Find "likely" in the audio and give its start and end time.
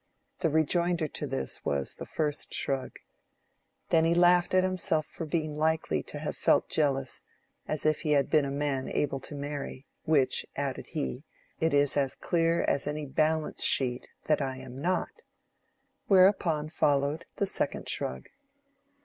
5.55-6.01